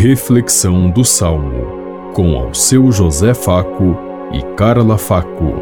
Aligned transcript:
Reflexão 0.00 0.88
do 0.88 1.04
Salmo, 1.04 2.12
com 2.14 2.36
ao 2.36 2.54
seu 2.54 2.92
José 2.92 3.34
Faco 3.34 3.98
e 4.32 4.40
Carla 4.54 4.96
Faco. 4.96 5.54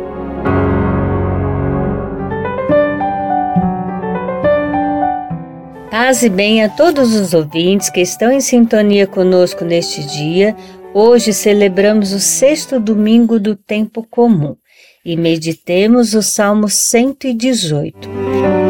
Paz 5.91 6.23
e 6.23 6.29
bem 6.29 6.63
a 6.63 6.69
todos 6.69 7.15
os 7.15 7.33
ouvintes 7.33 7.89
que 7.89 8.03
estão 8.03 8.31
em 8.31 8.43
sintonia 8.43 9.07
conosco 9.07 9.65
neste 9.65 10.07
dia. 10.07 10.55
Hoje 10.93 11.33
celebramos 11.33 12.13
o 12.13 12.21
sexto 12.21 12.79
domingo 12.79 13.41
do 13.41 13.57
tempo 13.57 14.07
comum 14.07 14.55
e 15.03 15.17
meditemos 15.17 16.13
o 16.13 16.21
Salmo 16.23 16.69
118. 16.69 18.66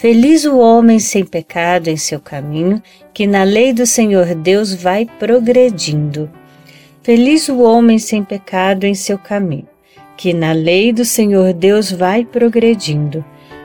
Feliz 0.00 0.46
o 0.46 0.56
homem 0.56 0.98
sem 0.98 1.26
pecado 1.26 1.88
em 1.88 1.96
seu 1.98 2.18
caminho, 2.18 2.82
que 3.12 3.26
na 3.26 3.42
lei 3.42 3.70
do 3.70 3.84
Senhor 3.84 4.34
Deus 4.34 4.72
vai 4.72 5.06
progredindo. 5.18 6.30
Feliz 7.02 7.50
o 7.50 7.58
homem 7.60 7.98
sem 7.98 8.24
pecado 8.24 8.84
em 8.84 8.94
seu 8.94 9.18
caminho, 9.18 9.68
que 10.16 10.32
na 10.32 10.52
lei 10.52 10.90
do 10.90 11.04
Senhor 11.04 11.52
Deus 11.52 11.92
vai 11.92 12.24
progredindo. 12.24 13.22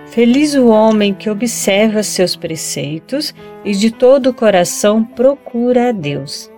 Feliz 0.07 0.55
o 0.55 0.67
homem 0.67 1.13
que 1.13 1.29
observa 1.29 2.03
seus 2.03 2.35
preceitos 2.35 3.33
e 3.63 3.71
de 3.71 3.89
todo 3.89 4.31
o 4.31 4.33
coração 4.33 5.05
procura 5.05 5.87
a 5.87 5.91
Deus. 5.93 6.51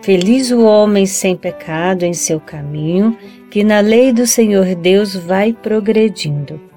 Feliz 0.00 0.50
o 0.50 0.64
homem 0.64 1.04
sem 1.04 1.36
pecado 1.36 2.04
em 2.04 2.14
seu 2.14 2.40
caminho, 2.40 3.14
que 3.50 3.62
na 3.62 3.80
lei 3.80 4.14
do 4.14 4.26
Senhor 4.26 4.74
Deus 4.74 5.14
vai 5.14 5.52
progredindo. 5.52 6.69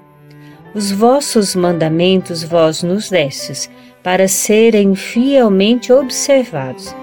Os 0.74 0.90
vossos 0.90 1.54
mandamentos 1.54 2.42
vós 2.42 2.82
nos 2.82 3.08
destes, 3.08 3.70
para 4.02 4.26
serem 4.26 4.94
fielmente 4.94 5.92
observados. 5.92 6.94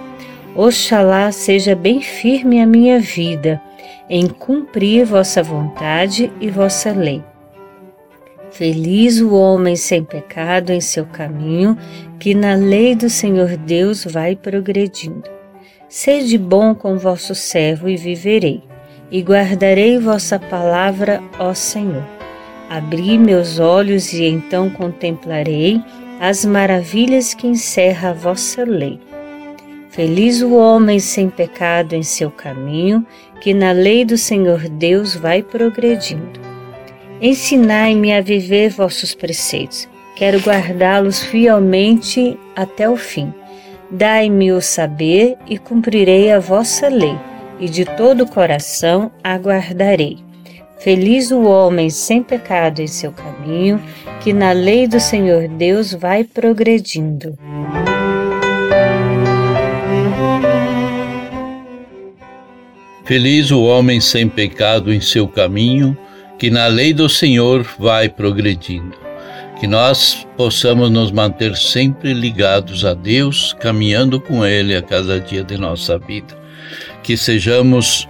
Oxalá 0.54 1.32
seja 1.32 1.74
bem 1.74 2.02
firme 2.02 2.62
a 2.62 2.68
minha 2.68 3.00
vida, 3.00 3.62
em 4.10 4.28
cumprir 4.28 5.06
vossa 5.06 5.42
vontade 5.42 6.32
e 6.42 6.50
vossa 6.50 6.92
lei. 6.92 7.24
Feliz 8.52 9.22
o 9.22 9.34
homem 9.34 9.78
sem 9.78 10.04
pecado 10.04 10.74
em 10.74 10.82
seu 10.82 11.06
caminho, 11.06 11.78
que 12.20 12.36
na 12.36 12.54
lei 12.54 12.94
do 12.94 13.10
Senhor 13.10 13.56
Deus 13.56 14.04
vai 14.04 14.36
progredindo. 14.36 15.24
Sede 15.88 16.38
bom 16.38 16.76
com 16.76 16.98
vosso 16.98 17.34
servo 17.34 17.88
e 17.88 17.96
viverei, 17.96 18.62
e 19.10 19.22
guardarei 19.22 19.98
vossa 19.98 20.38
palavra, 20.38 21.24
ó 21.40 21.54
Senhor. 21.54 22.04
Abri 22.72 23.18
meus 23.18 23.60
olhos 23.60 24.14
e 24.14 24.24
então 24.24 24.70
contemplarei 24.70 25.84
as 26.22 26.46
maravilhas 26.46 27.34
que 27.34 27.46
encerra 27.46 28.12
a 28.12 28.14
vossa 28.14 28.64
lei. 28.64 28.98
Feliz 29.90 30.42
o 30.42 30.56
homem 30.56 30.98
sem 30.98 31.30
pecado 31.30 31.96
em 31.96 32.02
seu 32.02 32.32
caminho, 32.32 33.06
que 33.42 33.54
na 33.54 33.74
lei 33.74 34.06
do 34.06 34.18
Senhor 34.18 34.70
Deus 34.70 35.14
vai 35.14 35.44
progredindo. 35.44 36.40
Ensinai-me 37.22 38.14
a 38.14 38.22
viver 38.22 38.70
vossos 38.70 39.14
preceitos. 39.14 39.90
Quero 40.16 40.40
guardá-los 40.40 41.22
fielmente 41.22 42.40
até 42.56 42.90
o 42.90 42.96
fim. 42.96 43.34
Dai-me 43.92 44.54
o 44.54 44.62
saber 44.62 45.36
e 45.46 45.58
cumprirei 45.58 46.32
a 46.32 46.40
vossa 46.40 46.88
lei, 46.88 47.18
e 47.60 47.68
de 47.68 47.84
todo 47.84 48.24
o 48.24 48.30
coração 48.30 49.12
aguardarei. 49.22 50.31
Feliz 50.82 51.30
o 51.30 51.44
homem 51.44 51.92
sem 51.92 52.24
pecado 52.24 52.82
em 52.82 52.88
seu 52.88 53.12
caminho, 53.12 53.80
que 54.20 54.34
na 54.34 54.52
lei 54.52 54.88
do 54.88 55.00
Senhor 55.00 55.48
Deus 55.48 55.94
vai 55.94 56.24
progredindo. 56.24 57.38
Feliz 63.06 63.52
o 63.52 63.62
homem 63.62 64.02
sem 64.02 64.28
pecado 64.28 64.92
em 64.92 65.00
seu 65.00 65.28
caminho, 65.28 65.96
que 66.40 66.50
na 66.50 66.66
lei 66.66 66.94
do 66.94 67.08
Senhor 67.08 67.64
vai 67.78 68.10
progredindo. 68.10 68.98
Que 69.60 69.68
nós 69.68 70.26
possamos 70.36 70.90
nos 70.90 71.12
manter 71.12 71.56
sempre 71.56 72.12
ligados 72.12 72.84
a 72.86 72.96
Deus, 72.96 73.54
caminhando 73.60 74.20
com 74.20 74.44
Ele 74.44 74.76
a 74.76 74.82
cada 74.82 75.20
dia 75.20 75.44
de 75.44 75.60
nossa 75.60 76.00
vida. 76.00 76.36
Que 77.04 77.16
sejamos 77.16 78.08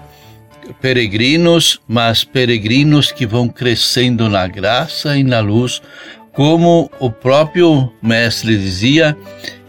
peregrinos, 0.81 1.79
mas 1.87 2.23
peregrinos 2.23 3.11
que 3.11 3.25
vão 3.25 3.47
crescendo 3.47 4.29
na 4.29 4.47
graça 4.47 5.17
e 5.17 5.23
na 5.23 5.39
luz, 5.39 5.81
como 6.33 6.89
o 6.99 7.11
próprio 7.11 7.91
Mestre 8.01 8.57
dizia, 8.57 9.17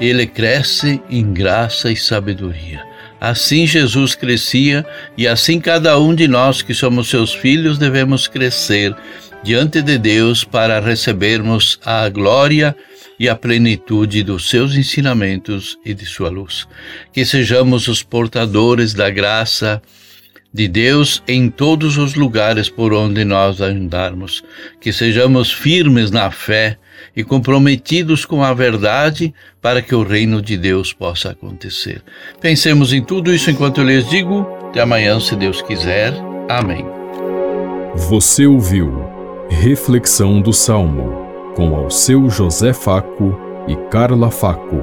ele 0.00 0.26
cresce 0.26 1.00
em 1.10 1.32
graça 1.32 1.90
e 1.90 1.96
sabedoria. 1.96 2.84
Assim 3.20 3.66
Jesus 3.66 4.14
crescia 4.14 4.84
e 5.16 5.28
assim 5.28 5.60
cada 5.60 5.98
um 5.98 6.14
de 6.14 6.26
nós 6.26 6.60
que 6.60 6.74
somos 6.74 7.08
seus 7.08 7.32
filhos 7.32 7.78
devemos 7.78 8.26
crescer 8.26 8.94
diante 9.42 9.82
de 9.82 9.98
Deus 9.98 10.44
para 10.44 10.80
recebermos 10.80 11.78
a 11.84 12.08
glória 12.08 12.74
e 13.18 13.28
a 13.28 13.36
plenitude 13.36 14.22
dos 14.22 14.48
seus 14.48 14.74
ensinamentos 14.74 15.78
e 15.84 15.94
de 15.94 16.04
sua 16.04 16.30
luz. 16.30 16.66
Que 17.12 17.24
sejamos 17.24 17.86
os 17.86 18.02
portadores 18.02 18.94
da 18.94 19.10
graça 19.10 19.80
de 20.52 20.68
Deus 20.68 21.22
em 21.26 21.48
todos 21.48 21.96
os 21.96 22.14
lugares 22.14 22.68
por 22.68 22.92
onde 22.92 23.24
nós 23.24 23.60
andarmos, 23.60 24.44
que 24.80 24.92
sejamos 24.92 25.50
firmes 25.50 26.10
na 26.10 26.30
fé 26.30 26.76
e 27.16 27.24
comprometidos 27.24 28.24
com 28.24 28.42
a 28.42 28.52
verdade 28.52 29.34
para 29.60 29.80
que 29.80 29.94
o 29.94 30.02
reino 30.02 30.42
de 30.42 30.56
Deus 30.56 30.92
possa 30.92 31.30
acontecer. 31.30 32.02
Pensemos 32.40 32.92
em 32.92 33.02
tudo 33.02 33.34
isso 33.34 33.50
enquanto 33.50 33.80
eu 33.80 33.86
lhes 33.86 34.08
digo. 34.08 34.46
Até 34.68 34.80
amanhã, 34.80 35.18
se 35.20 35.34
Deus 35.36 35.62
quiser. 35.62 36.12
Amém. 36.48 36.84
Você 37.94 38.46
ouviu 38.46 39.10
Reflexão 39.50 40.40
do 40.40 40.52
Salmo 40.52 41.22
com 41.54 41.74
ao 41.76 41.90
seu 41.90 42.30
José 42.30 42.72
Faco 42.72 43.38
e 43.68 43.76
Carla 43.90 44.30
Faco. 44.30 44.80